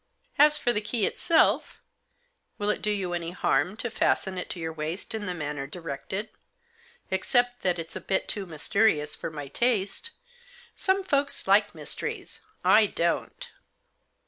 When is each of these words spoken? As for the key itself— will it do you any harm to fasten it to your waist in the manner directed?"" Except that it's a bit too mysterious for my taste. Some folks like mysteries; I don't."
As 0.39 0.57
for 0.57 0.73
the 0.73 0.81
key 0.81 1.05
itself— 1.05 1.79
will 2.57 2.71
it 2.71 2.81
do 2.81 2.89
you 2.89 3.13
any 3.13 3.29
harm 3.29 3.77
to 3.77 3.91
fasten 3.91 4.35
it 4.35 4.49
to 4.49 4.59
your 4.59 4.73
waist 4.73 5.13
in 5.13 5.27
the 5.27 5.35
manner 5.35 5.67
directed?"" 5.67 6.29
Except 7.11 7.61
that 7.61 7.77
it's 7.77 7.95
a 7.95 8.01
bit 8.01 8.27
too 8.27 8.47
mysterious 8.47 9.15
for 9.15 9.29
my 9.29 9.47
taste. 9.47 10.09
Some 10.75 11.03
folks 11.03 11.45
like 11.47 11.75
mysteries; 11.75 12.39
I 12.65 12.87
don't." 12.87 13.47